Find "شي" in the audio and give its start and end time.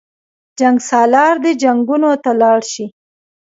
2.71-2.85